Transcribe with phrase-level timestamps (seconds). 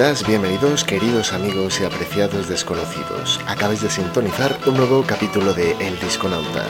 [0.00, 3.38] Bienvenidas, bienvenidos, queridos amigos y apreciados desconocidos.
[3.46, 6.64] Acabáis de sintonizar un nuevo capítulo de El Disconauta.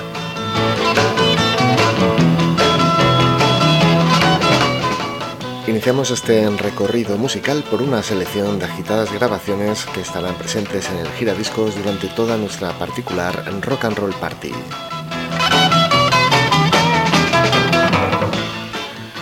[5.68, 11.08] Iniciamos este recorrido musical por una selección de agitadas grabaciones que estarán presentes en el
[11.12, 14.50] giradiscos durante toda nuestra particular rock and roll party.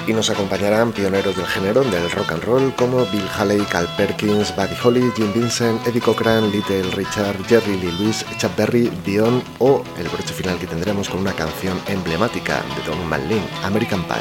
[0.09, 4.57] Y nos acompañarán pioneros del género del rock and roll como Bill Haley, Cal Perkins,
[4.57, 9.85] Buddy Holly, Jim Vincent, Eddie Cochran, Little Richard, Jerry Lee Lewis, Chuck Berry, Dion o
[9.99, 14.17] el broche final que tendremos con una canción emblemática de Don Manlin, American Pie.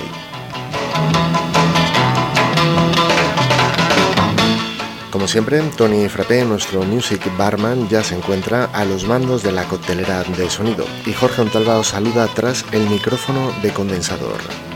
[5.09, 9.63] Como siempre, Tony Frappé, nuestro music barman, ya se encuentra a los mandos de la
[9.63, 14.66] coctelera de sonido y Jorge Ontalva os saluda tras el micrófono de condensador.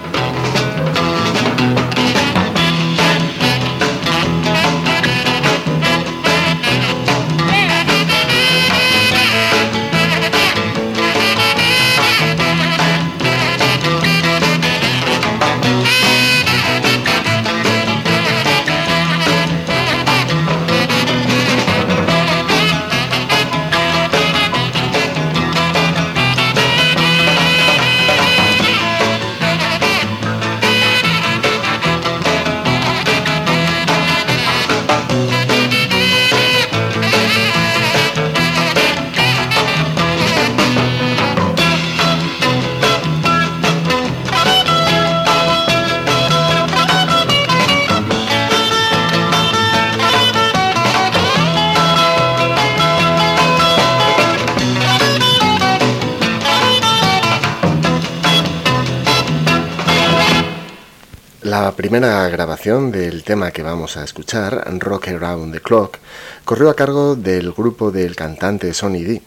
[61.92, 65.98] Primera grabación del tema que vamos a escuchar, Rock Around the Clock,
[66.46, 69.22] corrió a cargo del grupo del cantante Sonny D,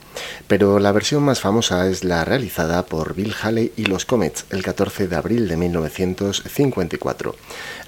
[0.48, 4.62] pero la versión más famosa es la realizada por Bill Haley y los Comets el
[4.62, 7.36] 14 de abril de 1954.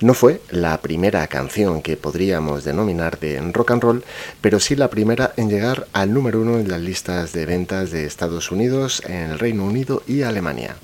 [0.02, 4.04] No fue la primera canción que podríamos denominar de rock and roll,
[4.42, 8.04] pero sí la primera en llegar al número uno en las listas de ventas de
[8.04, 10.76] Estados Unidos, en el Reino Unido y Alemania.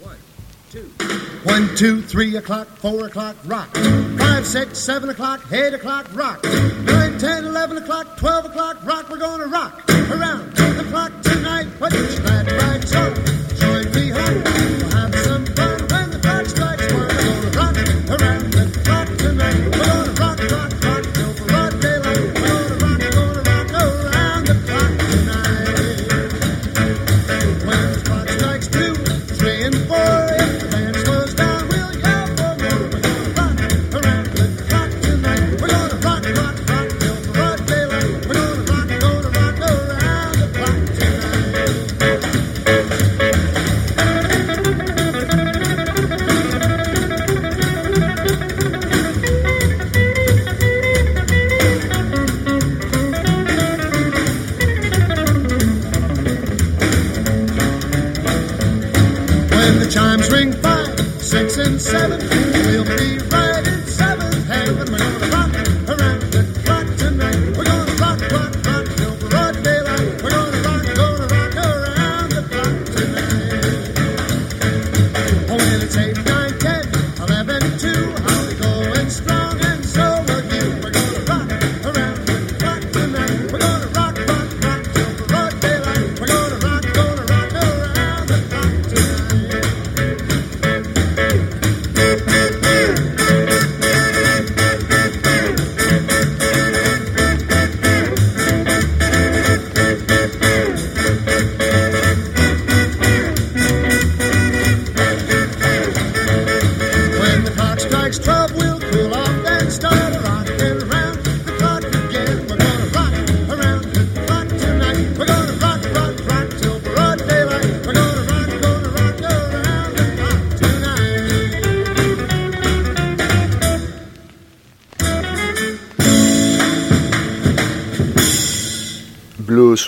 [0.72, 3.69] One, two, three o'clock, four o'clock, rock.
[3.77, 6.43] Five, six, seven o'clock, eight o'clock, rock.
[6.44, 9.10] Nine, ten, eleven o'clock, twelve o'clock, rock.
[9.10, 9.91] We're gonna rock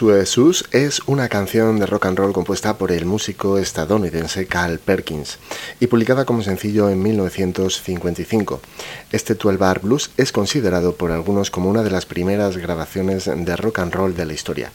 [0.01, 4.79] Blue Sus es una canción de rock and roll compuesta por el músico estadounidense Carl
[4.79, 5.39] Perkins
[5.79, 8.61] y publicada como sencillo en 1955.
[9.15, 13.55] Este 12 Bar Blues es considerado por algunos como una de las primeras grabaciones de
[13.55, 14.73] rock and roll de la historia.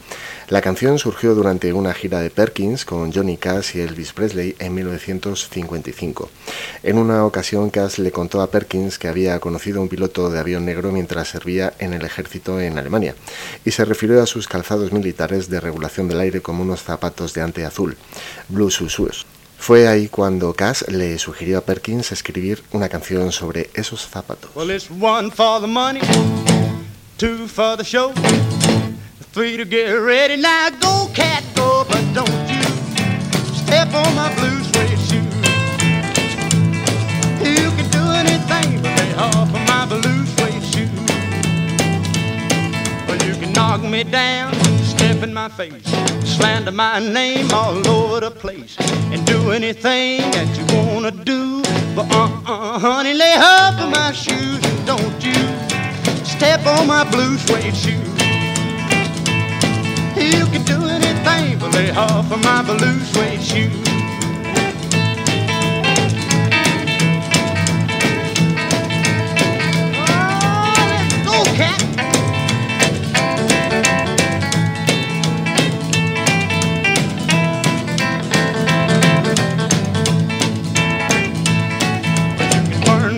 [0.48, 4.74] La canción surgió durante una gira de Perkins con Johnny Cash y Elvis Presley en
[4.74, 6.30] 1955.
[6.82, 10.64] En una ocasión Cash le contó a Perkins que había conocido un piloto de avión
[10.64, 13.14] negro mientras servía en el ejército en Alemania
[13.66, 17.42] y se refirió a sus calzados militares de regulación del aire como unos zapatos de
[17.42, 17.94] ante azul,
[18.48, 19.26] Blue Shoes.
[19.60, 24.50] Fue ahí cuando Cash le sugirió a Perkins escribir una canción sobre esos zapatos.
[29.32, 30.36] three to get ready.
[30.36, 32.62] Now go, cat, go, but don't you
[33.54, 35.22] step on my blue suede shoe.
[37.38, 40.90] You can do anything but lay off of my blue suede shoe.
[43.06, 44.52] Well, you can knock me down,
[45.20, 45.84] step in my face,
[46.24, 48.76] slander my name all over the place,
[49.12, 51.60] and do anything that you wanna do.
[51.94, 55.34] But uh-uh, honey, lay off of my shoes and don't you
[56.24, 58.00] step on my blue suede shoe.
[60.16, 63.76] You can do anything but lay off of my blue suede shoes.
[71.32, 71.89] Oh, cat.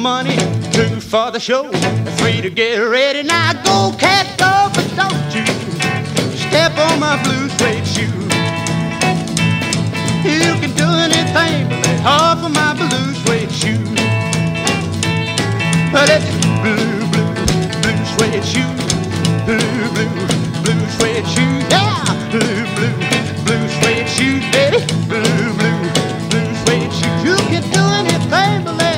[0.00, 0.36] Money,
[0.72, 1.68] two for the show,
[2.16, 3.22] three to get ready.
[3.22, 5.44] Now go, cat, go, but don't you
[6.36, 8.08] step on my blue suede shoe.
[10.24, 13.84] You can do anything but lay off of my blue suede shoe.
[15.92, 16.30] But it's
[16.64, 17.34] blue, blue,
[17.82, 18.72] blue suede shoe,
[19.44, 19.60] blue,
[19.92, 20.08] blue,
[20.64, 22.96] blue suede shoe, yeah, blue, blue,
[23.44, 25.80] blue suede shoe, baby, blue, blue,
[26.30, 27.16] blue suede shoe.
[27.28, 28.89] You can do anything but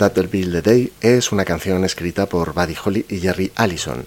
[0.00, 4.02] That'll Be the Day es una canción escrita por Buddy Holly y Jerry Allison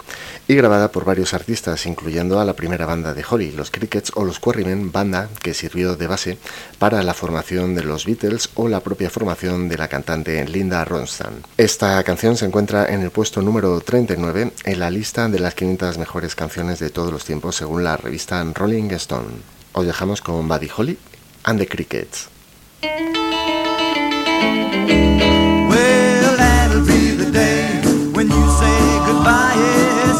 [0.48, 4.24] y grabada por varios artistas, incluyendo a la primera banda de Holly, los Crickets o
[4.24, 6.38] los Quarrymen, banda que sirvió de base
[6.80, 11.30] para la formación de los Beatles o la propia formación de la cantante Linda Ronstadt.
[11.56, 15.98] Esta canción se encuentra en el puesto número 39 en la lista de las 500
[15.98, 19.28] mejores canciones de todos los tiempos según la revista Rolling Stone.
[19.70, 20.98] Os dejamos con Buddy Holly
[21.44, 22.30] and the Crickets.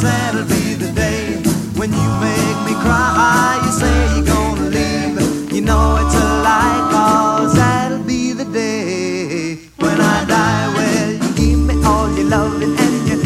[0.04, 1.40] That'll be the day
[1.78, 3.60] when you make me cry.
[3.64, 5.52] You say you're gonna leave.
[5.52, 10.66] You know it's a lie, cause that'll be the day when I die.
[10.76, 13.20] Well, you give me all your loving and your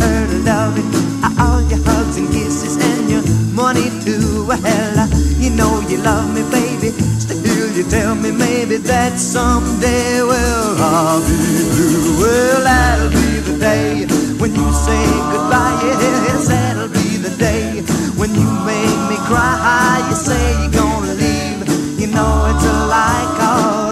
[0.00, 0.88] hurt loving,
[1.26, 4.46] uh, all your hugs and kisses and your money too.
[4.48, 6.90] Well, uh, you know you love me, baby.
[7.24, 11.36] Still, you tell me maybe that someday, well, I'll be
[11.72, 12.20] blue.
[12.20, 14.11] Well, that'll be the day
[14.42, 15.78] when you say goodbye.
[15.84, 17.80] Yes, that'll be the day
[18.18, 20.04] when you make me cry.
[20.08, 21.60] You say you're gonna leave.
[22.00, 23.91] You know it's a lie, cause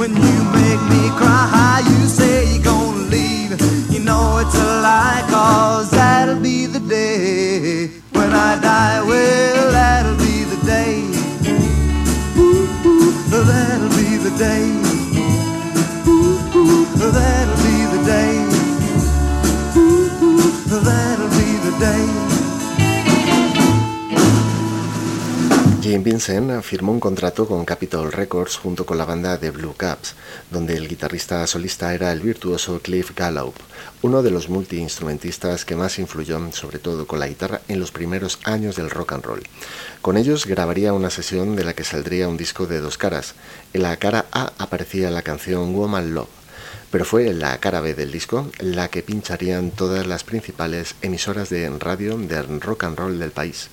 [0.00, 1.82] when you make me cry.
[1.84, 3.50] You say you're gonna leave.
[3.92, 6.49] You know it's a lie, cause that'll be
[26.10, 30.16] Vincent firmó un contrato con Capitol Records junto con la banda de Blue Caps,
[30.50, 33.54] donde el guitarrista solista era el virtuoso Cliff Gallup,
[34.02, 38.40] uno de los multiinstrumentistas que más influyó, sobre todo con la guitarra, en los primeros
[38.42, 39.42] años del rock and roll.
[40.02, 43.36] Con ellos grabaría una sesión de la que saldría un disco de dos caras.
[43.72, 46.28] En la cara A aparecía la canción Woman Love,
[46.90, 51.70] pero fue la cara B del disco la que pincharían todas las principales emisoras de
[51.78, 53.68] radio de rock and roll del país.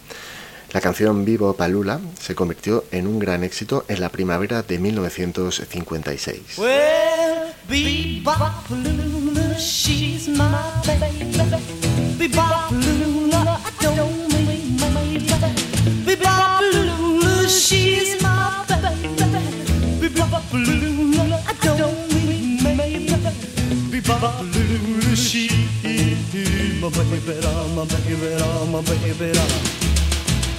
[0.74, 6.58] La canción Vivo Palula se convirtió en un gran éxito en la primavera de 1956.
[6.58, 9.18] Well, Bebopalula,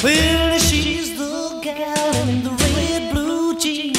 [0.00, 3.98] Well, she's the gal in the red blue jeans.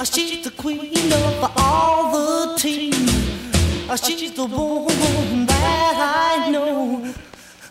[0.00, 3.86] Ah, she's the queen of all the teams.
[3.90, 7.04] Ah, she's the woman that I know.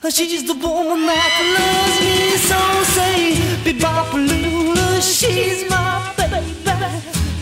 [0.03, 2.59] Ah, she's the woman that loves me so.
[2.93, 6.53] Say, Bebopalula, she's my baby.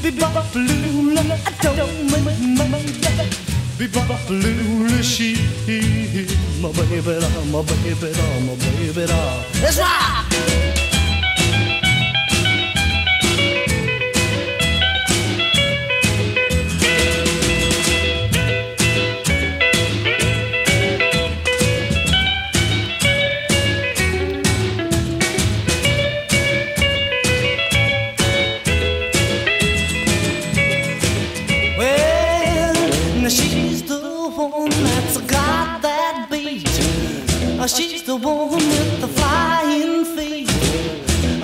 [0.03, 3.50] Bebopalula, I don't mind
[3.81, 3.88] baby.
[3.88, 5.35] Bebopalula, she
[6.61, 7.19] my baby,
[7.51, 8.11] my baby,
[8.45, 9.07] my baby.
[9.61, 10.80] Let's rock!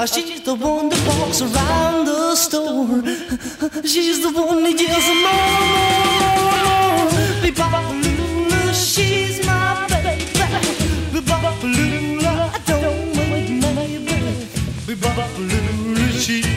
[0.07, 3.03] She's the one that walks around the store.
[3.83, 7.11] She's the one that yells more, more, more.
[7.43, 10.23] Bebopalula, she's my baby.
[11.11, 14.47] Bebopalula, I don't mind my baby.
[14.87, 16.47] Bebopalula, she's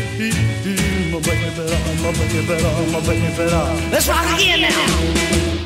[1.10, 1.66] my baby,
[2.02, 2.54] my baby,
[2.92, 3.90] my baby.
[3.90, 5.59] Let's rock again now.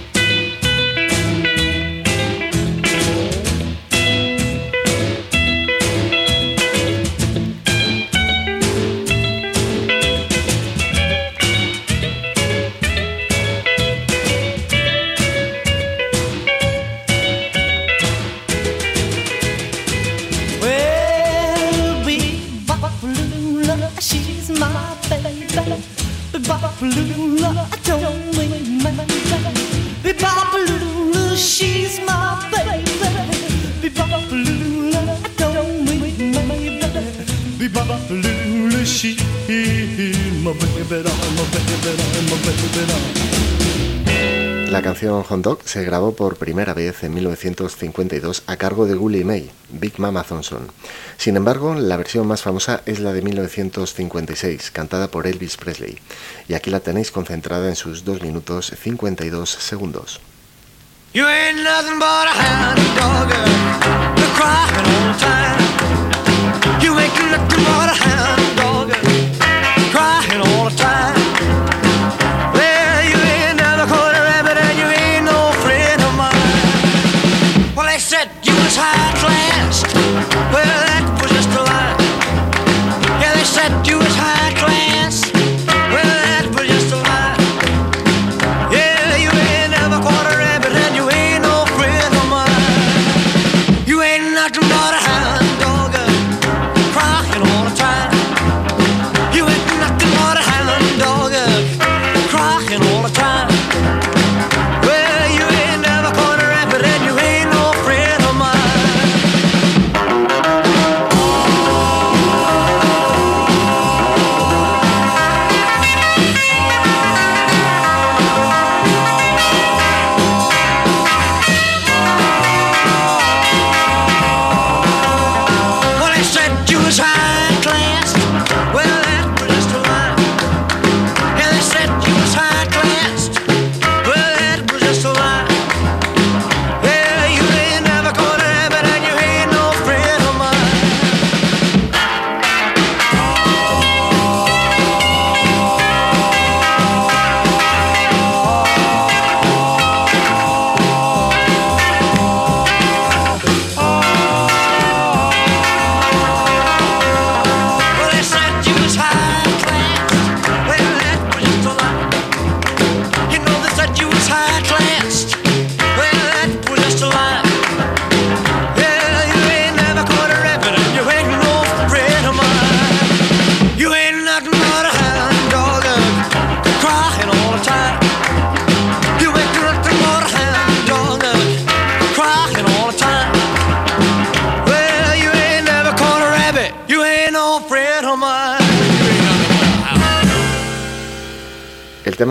[45.22, 50.00] Canción Hot se grabó por primera vez en 1952 a cargo de Gully May, Big
[50.00, 50.68] Mama Thompson.
[51.18, 55.98] Sin embargo, la versión más famosa es la de 1956, cantada por Elvis Presley,
[56.48, 60.20] y aquí la tenéis concentrada en sus 2 minutos 52 segundos.
[61.12, 61.60] You ain't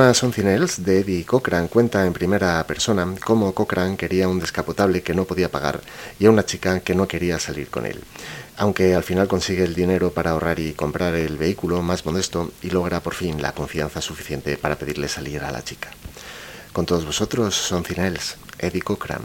[0.04, 0.44] tema Something
[0.80, 5.50] de Eddie Cochran cuenta en primera persona cómo Cochran quería un descapotable que no podía
[5.50, 5.80] pagar
[6.20, 8.04] y a una chica que no quería salir con él.
[8.58, 12.70] Aunque al final consigue el dinero para ahorrar y comprar el vehículo más modesto y
[12.70, 15.90] logra por fin la confianza suficiente para pedirle salir a la chica.
[16.74, 19.22] Con todos vosotros, Something Else, Eddie Cochran.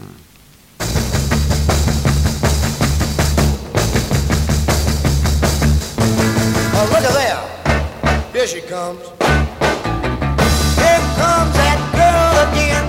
[8.31, 9.48] Here she comes.
[11.19, 12.85] Comes that girl again.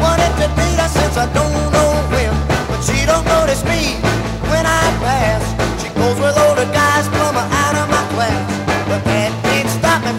[0.00, 2.32] Wanted to date her since I don't know when.
[2.68, 4.00] But she don't notice me
[4.48, 5.44] when I pass.
[5.80, 8.40] She goes with older guys from out of my class.
[8.88, 9.32] But that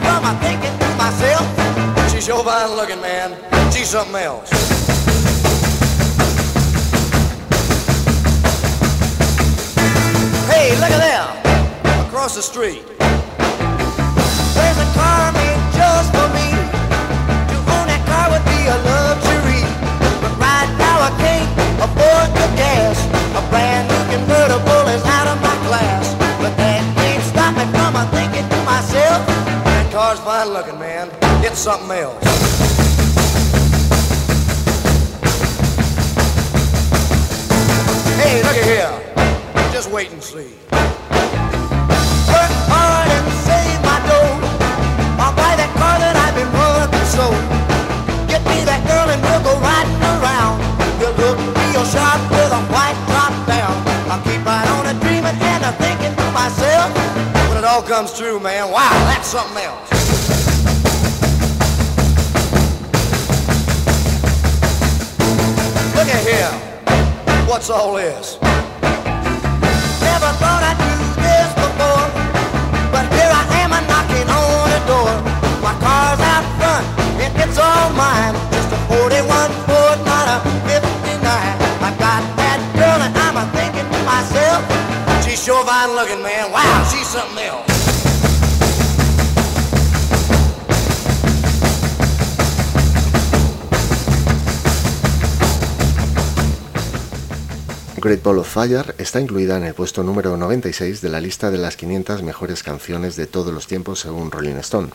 [0.02, 1.46] from thinking to myself.
[2.12, 3.36] She's sure fine looking, man.
[3.72, 4.50] She's something else.
[10.50, 12.08] Hey, look at there.
[12.08, 12.93] Across the street.
[30.24, 31.10] Fine looking, man.
[31.54, 32.24] Something else.
[38.20, 38.92] Hey, look here.
[39.72, 40.50] Just wait and see.
[42.34, 44.34] Work hard and save my dough.
[45.22, 46.52] I'll buy that car that I've been
[47.06, 47.30] so.
[48.28, 49.93] Get me that girl and we'll go riding
[56.44, 56.92] myself.
[57.48, 59.90] When it all comes true, man, wow, that's something else.
[65.96, 66.54] Look at here.
[67.48, 68.38] What's all this?
[70.10, 72.08] Never thought I'd do this before,
[72.92, 75.14] but here I am a knocking on the door.
[75.64, 76.86] My car's out front,
[77.24, 78.36] and it's all mine.
[78.52, 79.73] Just a 41
[85.48, 86.52] looking, man.
[86.52, 87.74] Wow, she's something else.
[98.00, 101.58] Great Ball of Fire está incluida en el puesto número 96 de la lista de
[101.58, 104.90] las 500 mejores canciones de todos los tiempos según Rolling Stone.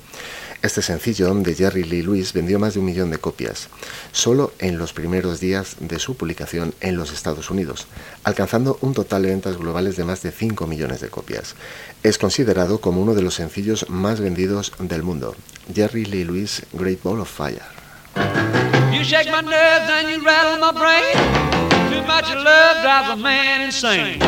[0.61, 3.69] Este sencillo de Jerry Lee Lewis vendió más de un millón de copias,
[4.11, 7.87] solo en los primeros días de su publicación en los Estados Unidos,
[8.25, 11.55] alcanzando un total de ventas globales de más de 5 millones de copias.
[12.03, 15.37] Es considerado como uno de los sencillos más vendidos del mundo.
[15.73, 17.63] Jerry Lee Lewis, Great Ball of Fire.
[18.93, 21.15] You shake my nerves and you rattle my brain.
[21.93, 24.19] Too much love drives a man insane.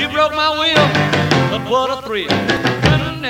[0.00, 2.59] You broke my will, but what a thrill.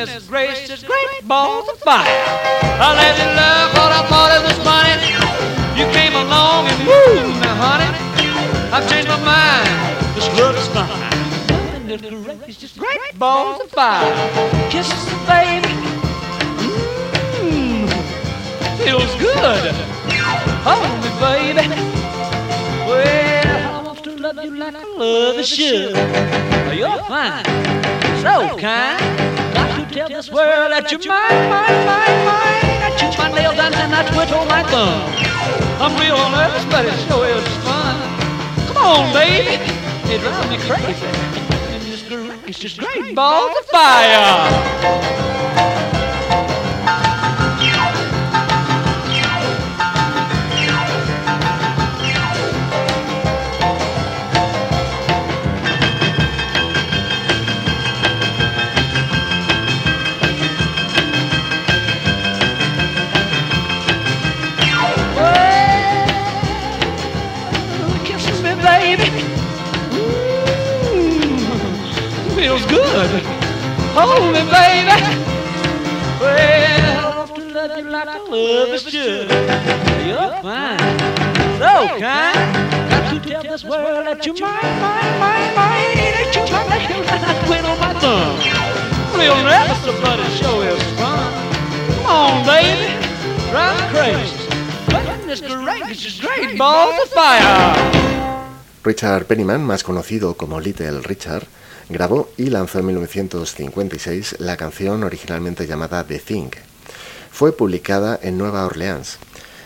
[0.01, 2.07] Goodness gracious, great balls of fire.
[2.07, 4.97] I let you love what I thought it was funny.
[5.77, 7.85] You came along and woo, now honey,
[8.73, 9.69] I've changed my mind.
[10.17, 12.39] This love is fine.
[12.47, 14.11] Gracious, great balls of fire.
[14.71, 15.69] Kisses, baby.
[17.45, 17.85] Mmm,
[18.79, 19.75] feels good.
[20.65, 22.00] Hold me, baby.
[24.33, 25.97] Love you like I love you should.
[26.77, 27.45] You're fine,
[28.23, 29.01] so kind.
[29.55, 32.79] Got to tell this world that you're mine, mine, mine, mine.
[32.87, 35.03] I chew my nails down and I twiddle my thumb.
[35.83, 37.97] I'm real nervous, but it sure is fun.
[38.69, 39.59] Come on, baby.
[40.13, 41.07] It drives me crazy.
[41.75, 42.03] And this
[42.47, 45.11] it's just great balls of fire.
[73.95, 74.99] Hold me, baby.
[76.19, 79.31] Well, I want to love you like I love you should.
[80.07, 80.99] You're fine,
[81.63, 82.35] so kind.
[82.91, 85.95] Got to tell this world that you're mine, mine, mine, mine.
[86.19, 88.37] That you're my nails and I twiddle my thumb.
[89.15, 91.31] Real nervous, but it sure is fun.
[91.95, 92.91] Come on, baby.
[93.51, 94.37] Drive me crazy.
[94.91, 97.77] Goodness gracious, great balls of fire.
[98.83, 101.47] Richard Pennyman, más conocido como Little Richard,
[101.91, 106.51] grabó y lanzó en 1956 la canción originalmente llamada The Thing.
[107.31, 109.19] Fue publicada en Nueva Orleans,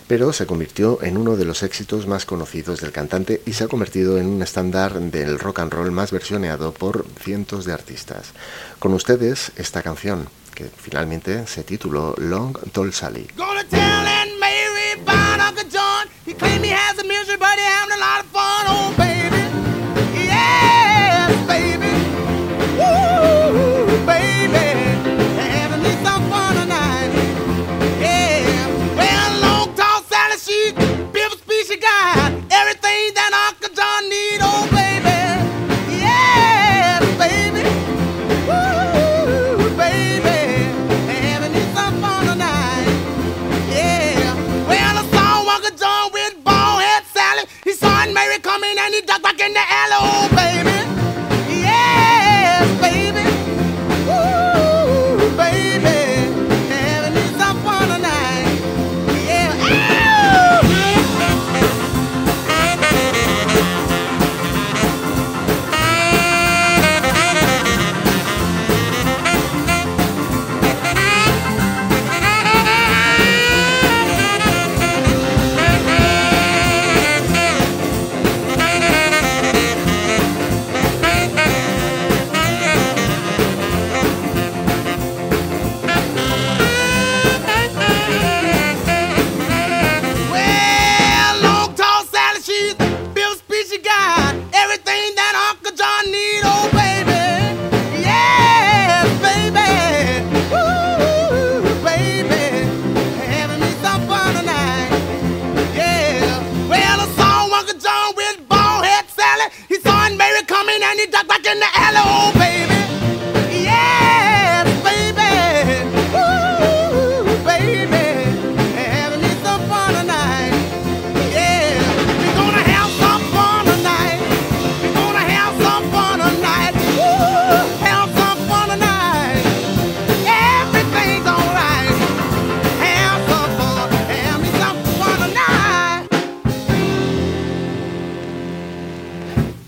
[0.08, 3.68] pero se convirtió en uno de los éxitos más conocidos del cantante y se ha
[3.68, 8.32] convertido en un estándar del rock and roll más versioneado por cientos de artistas.
[8.78, 13.28] Con ustedes esta canción, que finalmente se tituló Long Tall Sally.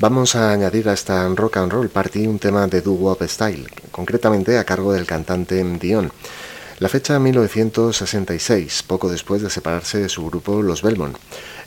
[0.08, 4.56] Vamos a añadir a esta Rock and Roll Party un tema de doo-wop style, concretamente
[4.56, 6.12] a cargo del cantante Dion.
[6.78, 11.16] La fecha 1966, poco después de separarse de su grupo Los Belmont.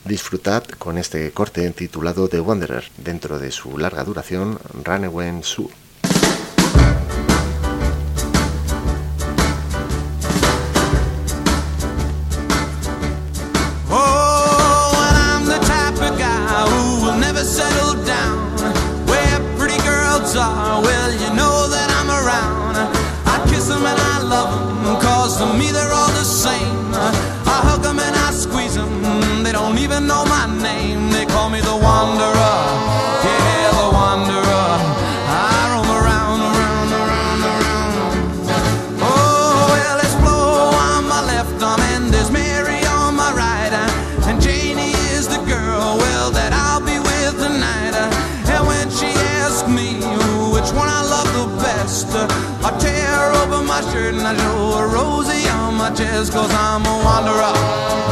[0.05, 5.88] Disfrutad con este corte titulado The Wanderer, dentro de su larga duración Runaway Sue.
[56.27, 58.08] cause I'm a wanderer.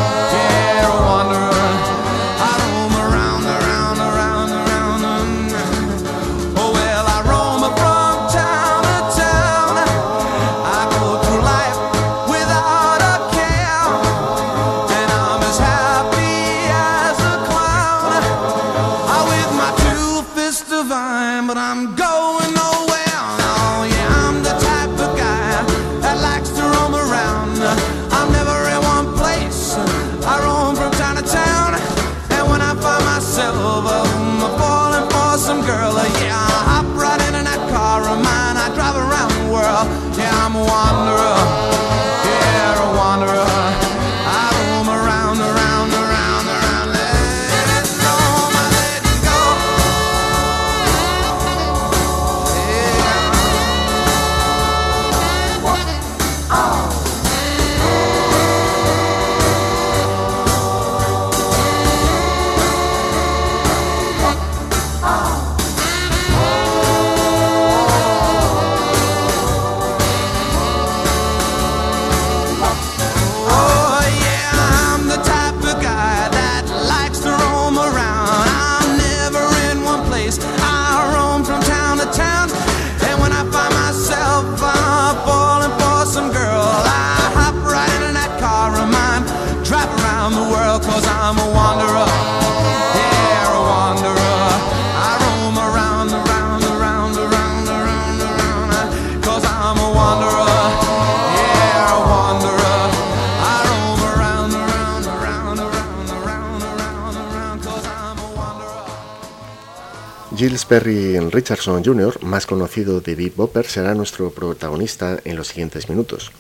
[110.58, 115.88] Giles Perry Richardson Jr., más conocido de Big Bopper, será nuestro protagonista en los siguientes
[115.88, 116.32] minutos.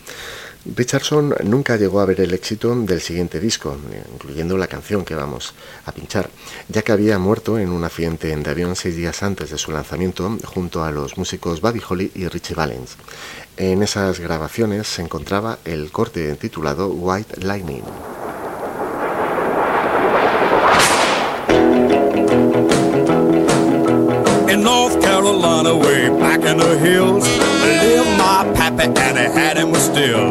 [0.76, 3.78] Richardson nunca llegó a ver el éxito del siguiente disco,
[4.12, 5.54] incluyendo la canción que vamos
[5.86, 6.32] a pinchar,
[6.68, 10.36] ya que había muerto en un accidente de avión seis días antes de su lanzamiento
[10.46, 12.96] junto a los músicos Buddy Holly y Richie Valens.
[13.56, 17.84] En esas grabaciones se encontraba el corte titulado White Lightning.
[25.28, 29.82] North Carolina, way back in the hills, lived my pappy, and he had him with
[29.82, 30.28] still.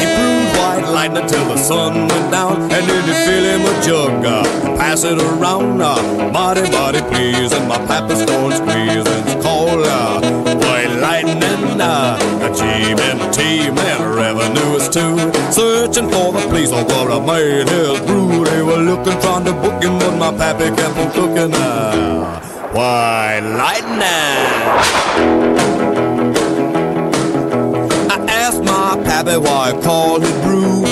[0.00, 3.82] He brewed white lightning till the sun went down, and then he fill him a
[3.82, 5.80] jug up pass it around.
[5.80, 10.20] Uh, body, body, please, and my pappy's going squeeze, and called uh,
[10.64, 11.80] white lightning.
[11.80, 12.18] Uh,
[12.52, 13.18] G-men,
[13.74, 15.14] man, revenue is too.
[15.52, 18.44] Searching for the place of where I made his brew.
[18.44, 21.54] They were looking, trying to book him, but my pappy kept on cooking.
[21.54, 24.00] Uh, why, lightning!
[28.10, 30.82] I asked my pappy why I called it brew.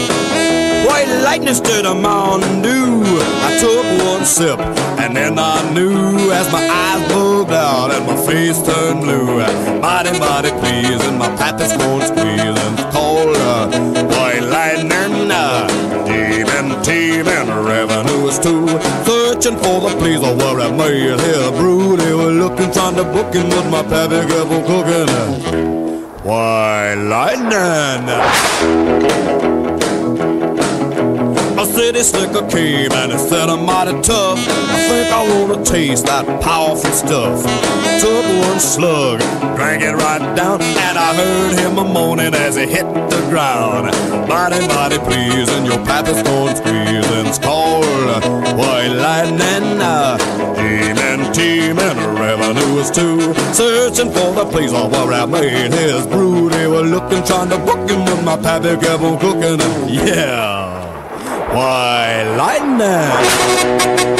[0.88, 3.02] White lightning instead of Mountain Dew.
[3.46, 4.58] I took one sip
[5.00, 9.38] and then I knew as my eyes bugged out and my face turned blue.
[9.80, 12.90] Mighty, mighty please, and my pappy's going squeezing.
[12.92, 13.68] Called uh,
[14.06, 15.30] white lightning.
[15.30, 15.88] Uh,
[16.82, 18.66] demon, revenue is too.
[19.48, 21.96] Searching for the place where I made his brew.
[21.96, 25.08] They were looking, trying to book him, with my pappy on cooking.
[26.22, 28.08] Why, lightning!
[31.58, 34.38] A city slicker came and it said I'm mighty tough.
[34.38, 37.42] I think I wanna taste that powerful stuff.
[38.00, 39.18] Took one slug,
[39.56, 43.90] drank it right down, and I heard him a moaning as he hit the ground.
[44.28, 47.26] Mighty, mighty pleasing, your pappy's going to squeezing.
[47.26, 47.84] It's called
[48.56, 49.82] White Lightning.
[50.54, 53.34] Demon teaming, revenue is too.
[53.52, 56.50] Searching for the place where I made his brew.
[56.50, 59.58] They were looking, trying to book him, but my pappy kept on cooking.
[59.88, 60.87] Yeah.
[61.50, 64.18] Why, lightning!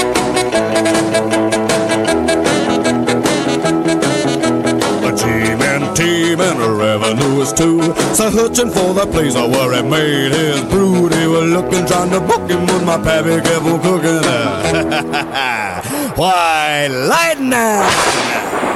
[5.05, 7.83] A team and team and a revenue is too.
[8.14, 11.09] So searching for the place where he made his brew.
[11.11, 14.23] They were looking, trying to book him with my pappy kept cooking.
[16.17, 18.68] Why, lightning!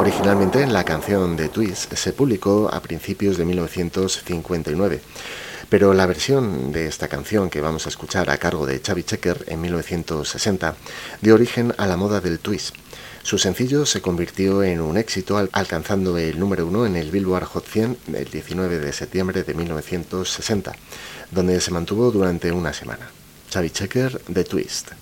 [0.00, 5.02] Originalmente la canción de Twist se publicó a principios de 1959,
[5.68, 9.44] pero la versión de esta canción que vamos a escuchar a cargo de Chavi Checker
[9.48, 10.74] en 1960
[11.20, 12.76] dio origen a la moda del twist.
[13.22, 17.66] Su sencillo se convirtió en un éxito alcanzando el número uno en el Billboard Hot
[17.66, 20.72] 100 el 19 de septiembre de 1960,
[21.30, 23.10] donde se mantuvo durante una semana.
[23.50, 24.92] Chavi Checker de Twist.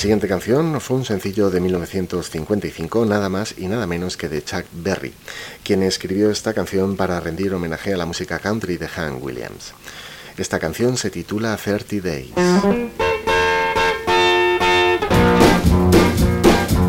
[0.00, 4.64] Siguiente canción fue un sencillo de 1955, nada más y nada menos que de Chuck
[4.72, 5.12] Berry,
[5.62, 9.74] quien escribió esta canción para rendir homenaje a la música country de Hank Williams.
[10.38, 12.32] Esta canción se titula 30 Days.
[12.34, 12.90] I'm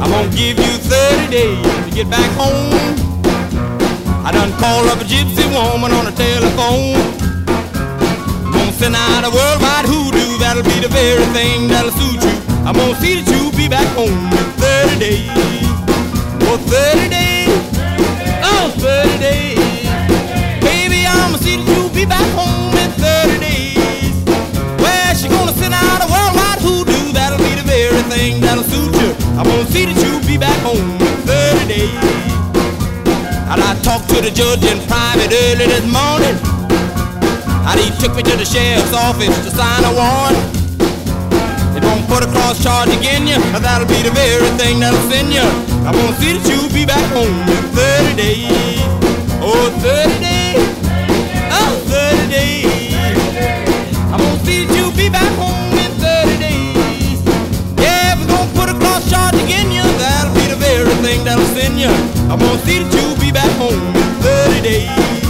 [0.10, 2.72] gonna give you 30 days to get back home.
[4.24, 6.96] I done called up a gypsy woman on the telephone.
[8.46, 12.51] I'm gonna send out a worldwide hoodoo, that'll be the very thing that'll suit you.
[12.62, 15.26] I'm gonna see that you be back home in 30 days.
[16.46, 17.50] For 30 days,
[18.46, 19.58] oh, 30 days.
[20.62, 24.14] Baby, I'm gonna see that you be back home in 30 days.
[24.78, 28.94] Well, she gonna send out a worldwide hoodoo, that'll be the very thing that'll suit
[28.94, 29.10] you.
[29.42, 31.98] I'm gonna see that you be back home in 30 days.
[33.50, 36.38] And I talked to the judge in private early this morning.
[37.66, 40.61] And he took me to the sheriff's office to sign a warrant.
[41.92, 43.36] Won't put a cross charge again you.
[43.60, 45.44] That'll be the very thing that'll send you.
[45.84, 48.80] I'm gonna see that you be back home in 30 days.
[49.44, 50.72] Oh, 30 days.
[51.52, 52.96] Oh, 30 days.
[54.08, 57.20] I'm gonna see that you be back home in 30 days.
[57.76, 61.44] Yeah, we're gonna put a cross charge again you, that'll be the very thing that'll
[61.52, 61.92] send you.
[62.32, 65.21] I'm gonna see that you'll be back home in 30 days.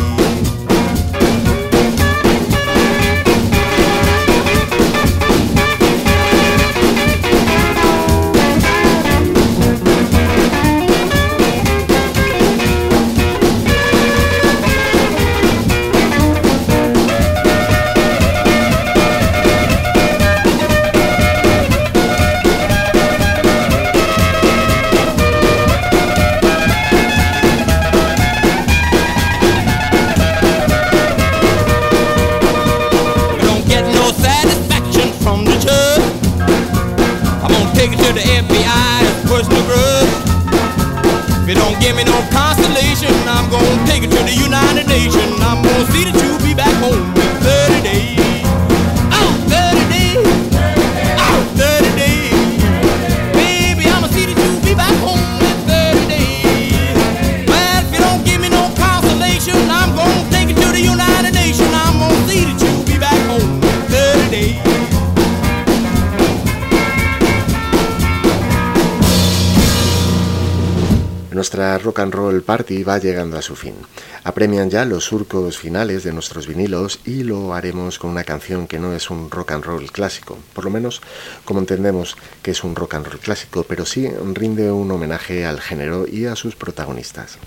[71.91, 73.75] Rock and roll party va llegando a su fin.
[74.23, 78.79] Apremian ya los surcos finales de nuestros vinilos y lo haremos con una canción que
[78.79, 81.01] no es un rock and roll clásico, por lo menos
[81.43, 85.59] como entendemos que es un rock and roll clásico, pero sí rinde un homenaje al
[85.59, 87.37] género y a sus protagonistas.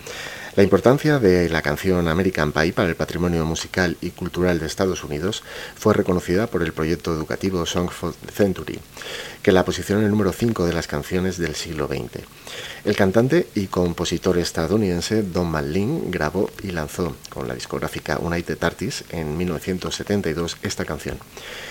[0.56, 5.02] La importancia de la canción American Pie para el patrimonio musical y cultural de Estados
[5.02, 5.42] Unidos
[5.74, 8.78] fue reconocida por el proyecto educativo Song for the Century,
[9.42, 12.22] que la posicionó en el número 5 de las canciones del siglo XX.
[12.84, 19.04] El cantante y compositor estadounidense Don Manlin grabó y lanzó con la discográfica United Artists
[19.08, 21.18] en 1972 esta canción.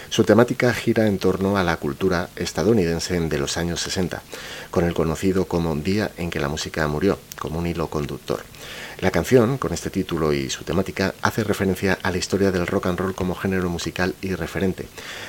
[0.10, 4.24] Su temática gira en torno a la cultura estadounidense de los años 60,
[4.72, 8.42] con el conocido como Día en que la música murió, como un hilo conductor.
[9.00, 12.88] La canción, con este título y su temática, hace referencia a la historia del rock
[12.88, 14.88] and roll como género musical y referente,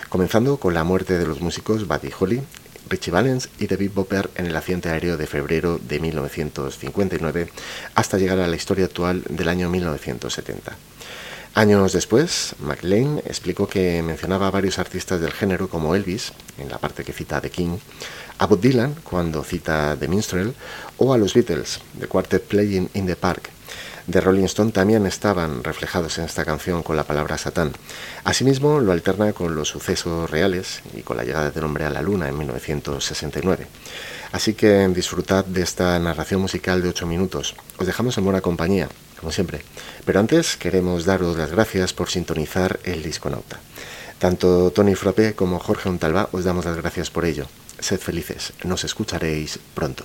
[0.09, 2.43] comenzando con la muerte de los músicos Buddy Holly,
[2.89, 7.49] Richie Valens y David Bopper en el accidente aéreo de febrero de 1959
[7.95, 10.77] hasta llegar a la historia actual del año 1970.
[11.57, 16.79] Años después, McLean explicó que mencionaba a varios artistas del género como Elvis, en la
[16.79, 17.79] parte que cita The King,
[18.39, 20.53] a Bob Dylan cuando cita The Minstrel,
[20.99, 23.51] o a los Beatles, The Quartet Playing in the Park.
[24.07, 27.73] De Rolling Stone también estaban reflejados en esta canción con la palabra Satán.
[28.25, 32.03] Asimismo, lo alterna con los sucesos reales y con la llegada del hombre a la
[32.03, 33.67] luna en 1969.
[34.33, 37.55] Así que disfrutad de esta narración musical de 8 minutos.
[37.79, 38.89] Os dejamos en buena compañía,
[39.19, 39.63] como siempre.
[40.05, 43.59] Pero antes queremos daros las gracias por sintonizar el Disconauta.
[44.19, 47.47] Tanto Tony Frappé como Jorge Ontalva os damos las gracias por ello.
[47.79, 50.05] Sed felices, nos escucharéis pronto.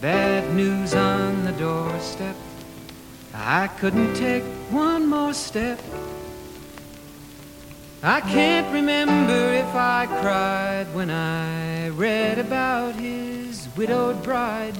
[0.00, 2.34] Bad news on the doorstep.
[3.34, 5.78] I couldn't take one more step.
[8.02, 14.78] I can't remember if I cried when I read about his widowed bride.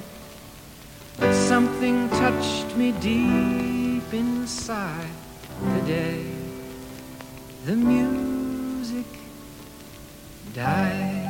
[1.18, 5.10] But something touched me deep inside
[5.74, 6.24] the day
[7.66, 9.04] the music
[10.54, 11.29] died.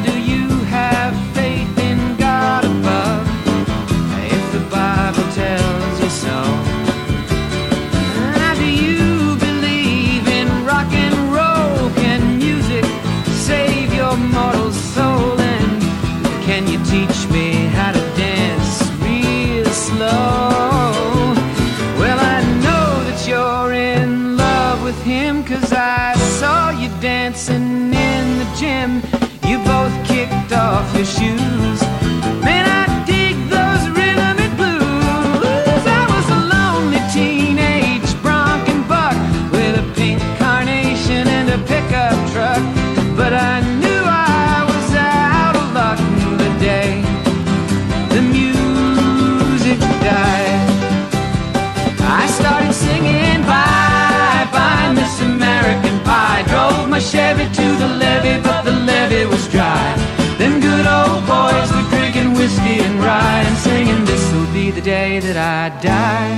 [57.33, 59.95] Drove to the levee, but the levee was dry.
[60.37, 65.21] Them good old boys were drinking whiskey and rye and singing, This'll be the day
[65.21, 66.35] that I die.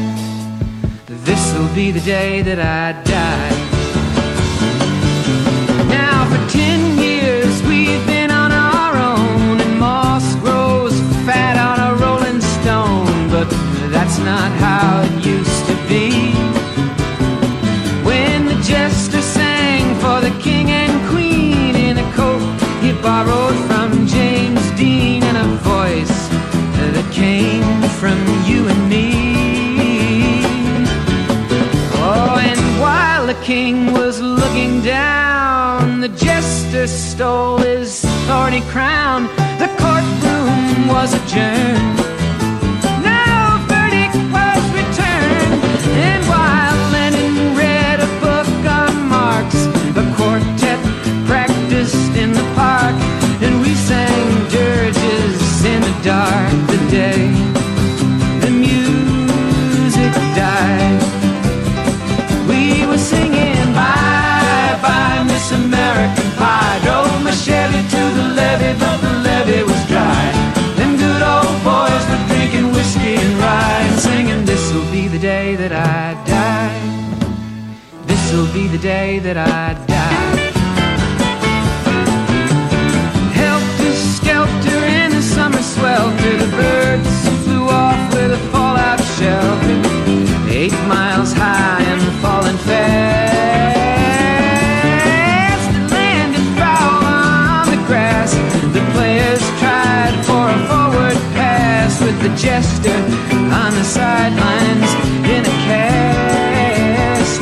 [1.08, 3.73] This'll be the day that I die.
[23.26, 26.28] Borrowed from James Dean and a voice
[26.94, 28.18] that came from
[28.48, 30.44] you and me.
[31.96, 39.24] Oh, and while the king was looking down, the jester stole his thorny crown.
[39.60, 42.03] The courtroom was adjourned.
[68.54, 70.26] Levee, but the levee was dry.
[70.78, 75.56] Them good old boys were drinking whiskey and rye and singing, This'll be the day
[75.56, 76.80] that I die.
[78.06, 79.93] This'll be the day that I die.
[102.44, 102.90] Jester
[103.56, 104.92] on the sidelines
[105.34, 107.42] in a cast.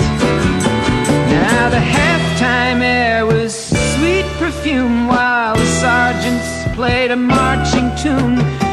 [1.28, 3.52] Now the halftime air was
[3.95, 8.70] sweet perfume while the sergeants played a marching tune.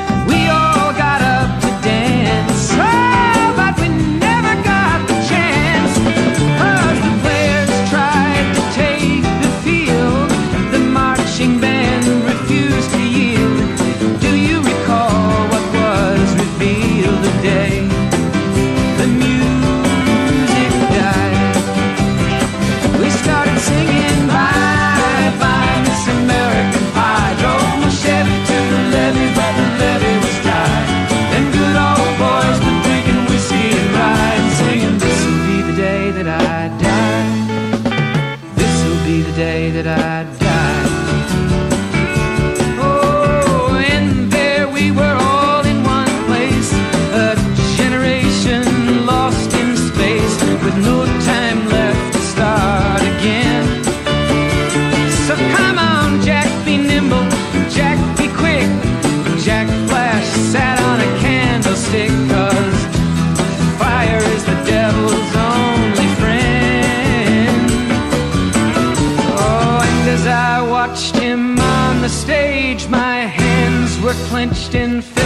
[74.26, 75.17] clenched in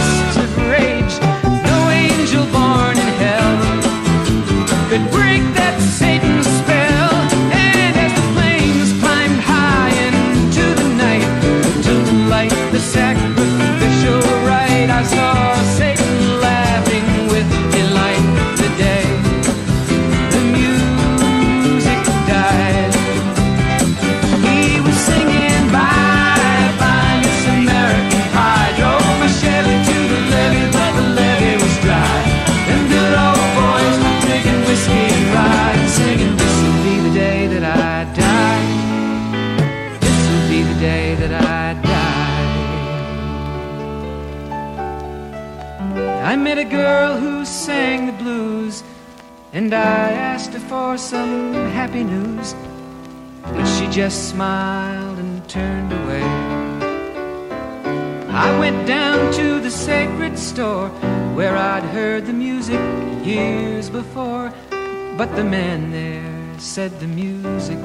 [65.25, 67.79] but the man there said the music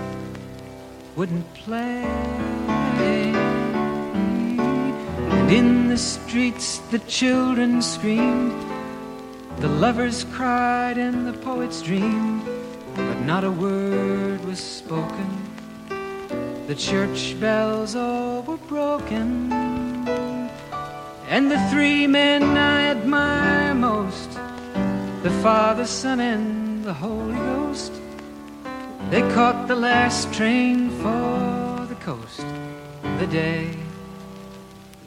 [1.14, 2.03] wouldn't play.
[5.36, 8.61] And in the streets the children screamed,
[9.59, 12.43] the lovers cried, and the poets dreamed,
[12.97, 15.30] but not a word was spoken.
[16.66, 19.53] The church bells all were broken.
[21.28, 24.30] And the three men I admire most,
[25.22, 27.93] the Father, Son, and the Holy Ghost,
[29.11, 32.47] they caught the last train for the coast
[33.18, 33.76] the day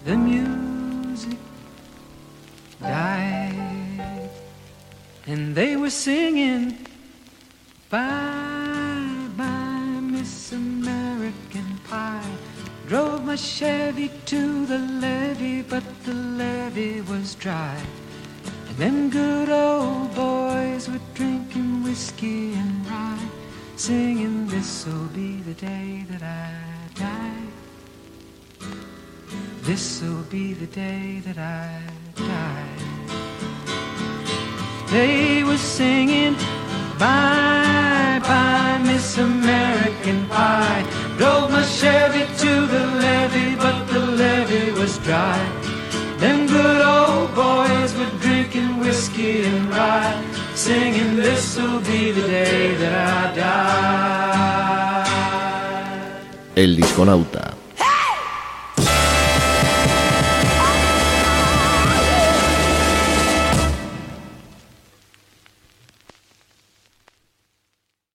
[0.05, 1.39] the music
[2.79, 4.29] died.
[5.25, 6.77] And they were singing,
[7.89, 12.35] Bye, bye, Miss American Pie.
[12.87, 17.81] Drove my Chevy to the levee, but the levee was dry.
[18.71, 21.50] And them good old boys were drinking
[21.91, 23.27] whiskey and rye,
[23.75, 26.53] singing, This'll be the day that I
[26.95, 27.45] die.
[29.63, 31.81] This'll be the day that I
[32.15, 32.77] die.
[34.89, 36.35] They were singing,
[36.97, 40.85] Bye, bye, Miss American Pie.
[41.17, 45.41] Drove my Chevy to the levee, but the levee was dry.
[46.23, 50.30] Them good old boys were drinking whiskey and rye,
[50.61, 55.05] singing, This'll be the day that I die.
[56.55, 57.60] El Disconauta.